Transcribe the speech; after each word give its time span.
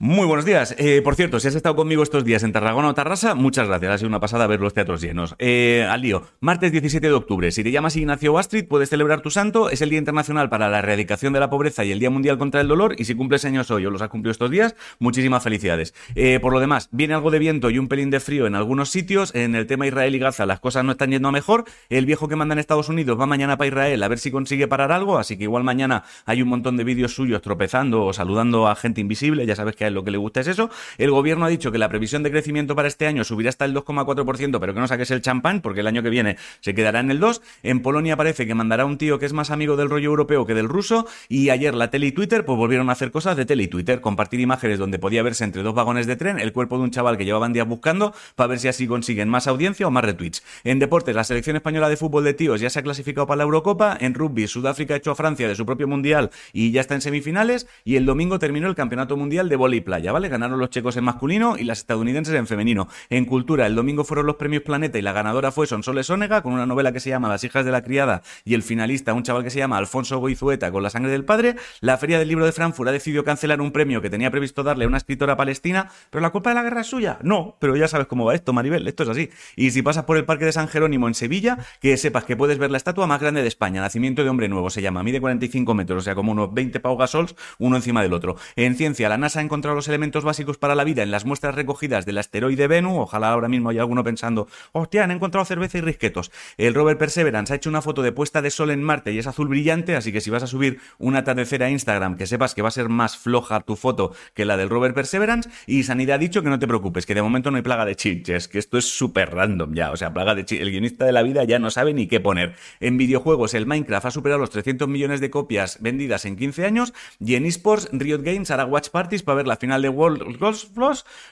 Muy 0.00 0.26
buenos 0.26 0.44
días. 0.44 0.74
Eh, 0.76 1.02
por 1.02 1.14
cierto, 1.14 1.38
si 1.38 1.46
has 1.46 1.54
estado 1.54 1.76
conmigo 1.76 2.02
estos 2.02 2.24
días 2.24 2.42
en 2.42 2.50
Tarragona 2.50 2.88
o 2.88 2.94
Tarrasa, 2.94 3.36
muchas 3.36 3.68
gracias. 3.68 3.92
Ha 3.92 3.98
sido 3.98 4.08
una 4.08 4.18
pasada 4.18 4.48
ver 4.48 4.60
los 4.60 4.74
teatros 4.74 5.00
llenos. 5.00 5.36
Eh, 5.38 5.86
al 5.88 6.02
lío. 6.02 6.24
Martes 6.40 6.72
17 6.72 7.06
de 7.06 7.12
octubre. 7.12 7.52
Si 7.52 7.62
te 7.62 7.70
llamas 7.70 7.94
Ignacio 7.94 8.36
Astrid, 8.36 8.66
puedes 8.66 8.90
celebrar 8.90 9.20
tu 9.20 9.30
santo. 9.30 9.70
Es 9.70 9.82
el 9.82 9.90
Día 9.90 10.00
Internacional 10.00 10.48
para 10.50 10.68
la 10.68 10.80
Erradicación 10.80 11.32
de 11.32 11.38
la 11.38 11.48
Pobreza 11.48 11.84
y 11.84 11.92
el 11.92 12.00
Día 12.00 12.10
Mundial 12.10 12.38
contra 12.38 12.60
el 12.60 12.66
Dolor. 12.66 12.96
Y 12.98 13.04
si 13.04 13.14
cumples 13.14 13.44
años 13.44 13.70
hoy 13.70 13.86
o 13.86 13.90
los 13.92 14.02
has 14.02 14.08
cumplido 14.08 14.32
estos 14.32 14.50
días, 14.50 14.74
muchísimas 14.98 15.44
felicidades. 15.44 15.94
Eh, 16.16 16.40
por 16.42 16.52
lo 16.52 16.58
demás, 16.58 16.88
viene 16.90 17.14
algo 17.14 17.30
de 17.30 17.38
viento 17.38 17.70
y 17.70 17.78
un 17.78 17.86
pelín 17.86 18.10
de 18.10 18.18
frío 18.18 18.48
en 18.48 18.56
algunos 18.56 18.90
sitios. 18.90 19.32
En 19.32 19.54
el 19.54 19.68
tema 19.68 19.86
Israel 19.86 20.12
y 20.12 20.18
Gaza, 20.18 20.44
las 20.44 20.58
cosas 20.58 20.84
no 20.84 20.92
están 20.92 21.12
yendo 21.12 21.28
a 21.28 21.32
mejor. 21.32 21.66
El 21.88 22.04
viejo 22.04 22.26
que 22.26 22.34
manda 22.34 22.54
en 22.54 22.58
Estados 22.58 22.88
Unidos 22.88 23.18
va 23.18 23.26
mañana 23.26 23.56
para 23.56 23.68
Israel 23.68 24.02
a 24.02 24.08
ver 24.08 24.18
si 24.18 24.32
consigue 24.32 24.66
parar 24.66 24.90
algo. 24.90 25.18
Así 25.18 25.36
que 25.36 25.44
igual 25.44 25.62
mañana 25.62 26.02
hay 26.26 26.42
un 26.42 26.48
montón 26.48 26.76
de 26.76 26.82
vídeos 26.82 27.14
suyos 27.14 27.42
tropezando 27.42 28.04
o 28.04 28.12
saludando 28.12 28.66
a 28.66 28.74
gente 28.74 29.00
invisible. 29.00 29.46
Ya 29.46 29.54
sabes 29.54 29.76
que 29.76 29.83
lo 29.90 30.04
que 30.04 30.10
le 30.10 30.18
gusta 30.18 30.40
es 30.40 30.48
eso. 30.48 30.70
El 30.98 31.10
gobierno 31.10 31.44
ha 31.44 31.48
dicho 31.48 31.72
que 31.72 31.78
la 31.78 31.88
previsión 31.88 32.22
de 32.22 32.30
crecimiento 32.30 32.74
para 32.74 32.88
este 32.88 33.06
año 33.06 33.24
subirá 33.24 33.50
hasta 33.50 33.64
el 33.64 33.74
2,4%, 33.74 34.58
pero 34.60 34.74
que 34.74 34.80
no 34.80 34.88
saques 34.88 35.10
el 35.10 35.20
champán, 35.20 35.60
porque 35.60 35.80
el 35.80 35.86
año 35.86 36.02
que 36.02 36.10
viene 36.10 36.36
se 36.60 36.74
quedará 36.74 37.00
en 37.00 37.10
el 37.10 37.20
2%. 37.20 37.40
En 37.62 37.80
Polonia 37.80 38.16
parece 38.16 38.46
que 38.46 38.54
mandará 38.54 38.84
un 38.84 38.98
tío 38.98 39.18
que 39.18 39.26
es 39.26 39.32
más 39.32 39.50
amigo 39.50 39.76
del 39.76 39.90
rollo 39.90 40.06
europeo 40.06 40.46
que 40.46 40.54
del 40.54 40.68
ruso. 40.68 41.06
Y 41.28 41.50
ayer 41.50 41.74
la 41.74 41.90
tele 41.90 42.06
y 42.06 42.12
Twitter 42.12 42.44
pues 42.44 42.56
volvieron 42.56 42.88
a 42.90 42.92
hacer 42.92 43.10
cosas 43.10 43.36
de 43.36 43.46
tele 43.46 43.64
y 43.64 43.68
Twitter, 43.68 44.00
compartir 44.00 44.40
imágenes 44.40 44.78
donde 44.78 44.98
podía 44.98 45.22
verse 45.22 45.44
entre 45.44 45.62
dos 45.62 45.74
vagones 45.74 46.06
de 46.06 46.16
tren 46.16 46.38
el 46.38 46.52
cuerpo 46.52 46.78
de 46.78 46.84
un 46.84 46.90
chaval 46.90 47.16
que 47.16 47.24
llevaban 47.24 47.52
días 47.52 47.66
buscando 47.66 48.14
para 48.34 48.48
ver 48.48 48.58
si 48.58 48.68
así 48.68 48.86
consiguen 48.86 49.28
más 49.28 49.46
audiencia 49.46 49.86
o 49.86 49.90
más 49.90 50.04
retweets. 50.04 50.42
En 50.64 50.78
deportes, 50.78 51.14
la 51.14 51.24
selección 51.24 51.56
española 51.56 51.88
de 51.88 51.96
fútbol 51.96 52.24
de 52.24 52.34
tíos 52.34 52.60
ya 52.60 52.70
se 52.70 52.78
ha 52.78 52.82
clasificado 52.82 53.26
para 53.26 53.38
la 53.38 53.44
Eurocopa. 53.44 53.96
En 54.00 54.14
rugby, 54.14 54.46
Sudáfrica 54.46 54.96
hecho 54.96 55.10
a 55.10 55.14
Francia 55.14 55.48
de 55.48 55.54
su 55.54 55.66
propio 55.66 55.88
mundial 55.88 56.30
y 56.52 56.70
ya 56.70 56.80
está 56.80 56.94
en 56.94 57.00
semifinales. 57.00 57.66
Y 57.84 57.96
el 57.96 58.06
domingo 58.06 58.38
terminó 58.38 58.68
el 58.68 58.74
campeonato 58.74 59.16
mundial 59.16 59.48
de 59.48 59.56
vóley 59.74 59.80
playa, 59.80 60.12
¿vale? 60.12 60.28
Ganaron 60.28 60.58
los 60.58 60.70
checos 60.70 60.96
en 60.96 61.04
masculino 61.04 61.56
y 61.58 61.64
las 61.64 61.78
estadounidenses 61.78 62.34
en 62.34 62.46
femenino. 62.46 62.88
En 63.10 63.24
cultura, 63.24 63.66
el 63.66 63.74
domingo 63.74 64.04
fueron 64.04 64.26
los 64.26 64.36
premios 64.36 64.62
Planeta 64.62 64.98
y 64.98 65.02
la 65.02 65.12
ganadora 65.12 65.50
fue 65.50 65.66
Sonsoles 65.66 66.06
Sónega 66.06 66.42
con 66.42 66.52
una 66.52 66.66
novela 66.66 66.92
que 66.92 67.00
se 67.00 67.10
llama 67.10 67.28
Las 67.28 67.42
hijas 67.44 67.64
de 67.64 67.72
la 67.72 67.82
criada 67.82 68.22
y 68.44 68.54
el 68.54 68.62
finalista, 68.62 69.12
un 69.12 69.22
chaval 69.24 69.42
que 69.42 69.50
se 69.50 69.58
llama 69.58 69.78
Alfonso 69.78 70.18
Goizueta 70.18 70.70
con 70.70 70.82
La 70.82 70.90
sangre 70.90 71.10
del 71.10 71.24
padre. 71.24 71.56
La 71.80 71.98
Feria 71.98 72.18
del 72.18 72.28
Libro 72.28 72.46
de 72.46 72.52
Frankfurt 72.52 72.88
ha 72.88 72.92
decidido 72.92 73.24
cancelar 73.24 73.60
un 73.60 73.72
premio 73.72 74.00
que 74.00 74.10
tenía 74.10 74.30
previsto 74.30 74.62
darle 74.62 74.84
a 74.84 74.88
una 74.88 74.98
escritora 74.98 75.36
palestina, 75.36 75.90
pero 76.10 76.22
la 76.22 76.30
culpa 76.30 76.50
de 76.50 76.54
la 76.54 76.62
guerra 76.62 76.82
es 76.82 76.86
suya. 76.86 77.18
No, 77.22 77.56
pero 77.58 77.76
ya 77.76 77.88
sabes 77.88 78.06
cómo 78.06 78.24
va 78.24 78.34
esto, 78.34 78.52
Maribel, 78.52 78.86
esto 78.86 79.02
es 79.02 79.08
así. 79.08 79.30
Y 79.56 79.72
si 79.72 79.82
pasas 79.82 80.04
por 80.04 80.16
el 80.16 80.24
Parque 80.24 80.44
de 80.44 80.52
San 80.52 80.68
Jerónimo 80.68 81.08
en 81.08 81.14
Sevilla, 81.14 81.58
que 81.80 81.96
sepas 81.96 82.24
que 82.24 82.36
puedes 82.36 82.58
ver 82.58 82.70
la 82.70 82.76
estatua 82.76 83.06
más 83.06 83.20
grande 83.20 83.42
de 83.42 83.48
España, 83.48 83.80
Nacimiento 83.80 84.22
de 84.22 84.28
Hombre 84.30 84.48
Nuevo, 84.48 84.70
se 84.70 84.82
llama, 84.82 85.02
mide 85.02 85.20
45 85.20 85.74
metros, 85.74 85.98
o 85.98 86.04
sea, 86.04 86.14
como 86.14 86.32
unos 86.32 86.54
20 86.54 86.78
Pau 86.80 86.96
Gasols, 86.96 87.34
uno 87.58 87.76
encima 87.76 88.02
del 88.02 88.12
otro. 88.12 88.36
En 88.56 88.76
ciencia, 88.76 89.08
la 89.08 89.18
NASA 89.18 89.40
ha 89.40 89.42
encontrado 89.42 89.63
los 89.72 89.88
elementos 89.88 90.24
básicos 90.24 90.58
para 90.58 90.74
la 90.74 90.84
vida 90.84 91.02
en 91.02 91.10
las 91.10 91.24
muestras 91.24 91.54
recogidas 91.54 92.04
del 92.04 92.18
asteroide 92.18 92.66
Venus. 92.66 92.98
Ojalá 92.98 93.30
ahora 93.30 93.48
mismo 93.48 93.70
haya 93.70 93.80
alguno 93.80 94.04
pensando, 94.04 94.46
hostia, 94.72 95.04
han 95.04 95.10
encontrado 95.10 95.46
cerveza 95.46 95.78
y 95.78 95.80
risquetos. 95.80 96.30
El 96.58 96.74
rover 96.74 96.98
Perseverance 96.98 97.52
ha 97.52 97.56
hecho 97.56 97.70
una 97.70 97.80
foto 97.80 98.02
de 98.02 98.12
puesta 98.12 98.42
de 98.42 98.50
sol 98.50 98.70
en 98.70 98.82
Marte 98.82 99.12
y 99.12 99.18
es 99.18 99.26
azul 99.26 99.48
brillante, 99.48 99.96
así 99.96 100.12
que 100.12 100.20
si 100.20 100.28
vas 100.28 100.42
a 100.42 100.46
subir 100.46 100.80
un 100.98 101.16
atardecer 101.16 101.62
a 101.62 101.70
Instagram, 101.70 102.16
que 102.16 102.26
sepas 102.26 102.54
que 102.54 102.60
va 102.60 102.68
a 102.68 102.72
ser 102.72 102.90
más 102.90 103.16
floja 103.16 103.60
tu 103.60 103.76
foto 103.76 104.12
que 104.34 104.44
la 104.44 104.56
del 104.56 104.68
rover 104.68 104.92
Perseverance. 104.92 105.48
Y 105.66 105.84
Sanidad 105.84 106.16
ha 106.16 106.18
dicho 106.18 106.42
que 106.42 106.50
no 106.50 106.58
te 106.58 106.66
preocupes, 106.66 107.06
que 107.06 107.14
de 107.14 107.22
momento 107.22 107.50
no 107.50 107.56
hay 107.56 107.62
plaga 107.62 107.86
de 107.86 107.96
chinches, 107.96 108.48
que 108.48 108.58
esto 108.58 108.76
es 108.76 108.84
súper 108.84 109.34
random 109.34 109.74
ya. 109.74 109.92
O 109.92 109.96
sea, 109.96 110.12
plaga 110.12 110.34
de 110.34 110.44
chinches. 110.44 110.66
El 110.66 110.70
guionista 110.70 111.04
de 111.04 111.12
la 111.12 111.22
vida 111.22 111.44
ya 111.44 111.58
no 111.58 111.70
sabe 111.70 111.94
ni 111.94 112.06
qué 112.06 112.20
poner. 112.20 112.54
En 112.80 112.98
videojuegos, 112.98 113.54
el 113.54 113.66
Minecraft 113.66 114.06
ha 114.06 114.10
superado 114.10 114.40
los 114.40 114.50
300 114.50 114.88
millones 114.88 115.20
de 115.20 115.30
copias 115.30 115.78
vendidas 115.80 116.24
en 116.24 116.36
15 116.36 116.64
años 116.64 116.92
y 117.20 117.34
en 117.34 117.46
esports, 117.46 117.88
Riot 117.92 118.22
Games 118.22 118.50
hará 118.50 118.64
watch 118.64 118.88
parties 118.88 119.22
para 119.22 119.36
ver 119.36 119.46
la 119.46 119.53
final 119.56 119.82
de 119.82 119.88
World 119.88 120.38
Golf 120.38 120.64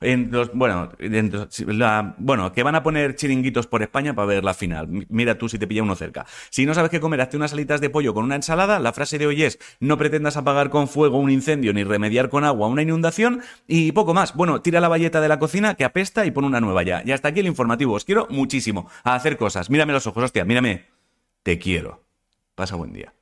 en 0.00 0.30
los, 0.30 0.52
bueno, 0.52 0.92
la, 1.66 2.14
bueno, 2.18 2.52
que 2.52 2.62
van 2.62 2.74
a 2.74 2.82
poner 2.82 3.16
chiringuitos 3.16 3.66
por 3.66 3.82
España 3.82 4.14
para 4.14 4.26
ver 4.26 4.44
la 4.44 4.54
final. 4.54 4.88
Mira 5.08 5.38
tú 5.38 5.48
si 5.48 5.58
te 5.58 5.66
pilla 5.66 5.82
uno 5.82 5.94
cerca. 5.94 6.26
Si 6.50 6.66
no 6.66 6.74
sabes 6.74 6.90
qué 6.90 7.00
comer, 7.00 7.20
hazte 7.20 7.36
unas 7.36 7.52
alitas 7.52 7.80
de 7.80 7.90
pollo 7.90 8.14
con 8.14 8.24
una 8.24 8.36
ensalada. 8.36 8.78
La 8.78 8.92
frase 8.92 9.18
de 9.18 9.26
hoy 9.26 9.42
es, 9.42 9.58
no 9.80 9.98
pretendas 9.98 10.36
apagar 10.36 10.70
con 10.70 10.88
fuego 10.88 11.18
un 11.18 11.30
incendio 11.30 11.72
ni 11.72 11.84
remediar 11.84 12.28
con 12.28 12.44
agua 12.44 12.68
una 12.68 12.82
inundación 12.82 13.42
y 13.66 13.92
poco 13.92 14.14
más. 14.14 14.34
Bueno, 14.34 14.60
tira 14.62 14.80
la 14.80 14.88
valleta 14.88 15.20
de 15.20 15.28
la 15.28 15.38
cocina 15.38 15.74
que 15.74 15.84
apesta 15.84 16.26
y 16.26 16.30
pon 16.30 16.44
una 16.44 16.60
nueva 16.60 16.82
ya. 16.82 17.02
Y 17.04 17.12
hasta 17.12 17.28
aquí 17.28 17.40
el 17.40 17.46
informativo. 17.46 17.94
Os 17.94 18.04
quiero 18.04 18.26
muchísimo 18.30 18.90
a 19.04 19.14
hacer 19.14 19.36
cosas. 19.36 19.70
Mírame 19.70 19.92
los 19.92 20.06
ojos, 20.06 20.24
hostia, 20.24 20.44
mírame. 20.44 20.86
Te 21.42 21.58
quiero. 21.58 22.04
Pasa 22.54 22.76
buen 22.76 22.92
día. 22.92 23.17